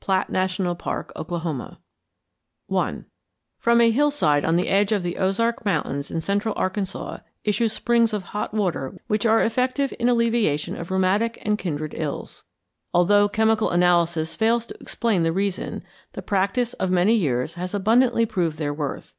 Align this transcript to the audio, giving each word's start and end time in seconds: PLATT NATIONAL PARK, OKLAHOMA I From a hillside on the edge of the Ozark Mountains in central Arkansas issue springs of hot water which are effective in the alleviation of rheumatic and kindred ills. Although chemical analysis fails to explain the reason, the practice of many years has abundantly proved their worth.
PLATT 0.00 0.30
NATIONAL 0.30 0.74
PARK, 0.74 1.12
OKLAHOMA 1.14 1.76
I 2.76 3.04
From 3.60 3.80
a 3.80 3.92
hillside 3.92 4.44
on 4.44 4.56
the 4.56 4.66
edge 4.66 4.90
of 4.90 5.04
the 5.04 5.16
Ozark 5.16 5.64
Mountains 5.64 6.10
in 6.10 6.20
central 6.20 6.54
Arkansas 6.56 7.18
issue 7.44 7.68
springs 7.68 8.12
of 8.12 8.24
hot 8.34 8.52
water 8.52 8.98
which 9.06 9.24
are 9.24 9.40
effective 9.40 9.94
in 10.00 10.06
the 10.08 10.12
alleviation 10.12 10.74
of 10.76 10.90
rheumatic 10.90 11.38
and 11.42 11.56
kindred 11.56 11.94
ills. 11.96 12.42
Although 12.92 13.28
chemical 13.28 13.70
analysis 13.70 14.34
fails 14.34 14.66
to 14.66 14.80
explain 14.80 15.22
the 15.22 15.30
reason, 15.32 15.84
the 16.14 16.20
practice 16.22 16.72
of 16.72 16.90
many 16.90 17.14
years 17.14 17.54
has 17.54 17.72
abundantly 17.72 18.26
proved 18.26 18.58
their 18.58 18.74
worth. 18.74 19.14